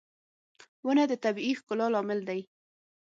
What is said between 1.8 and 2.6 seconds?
لامل دی.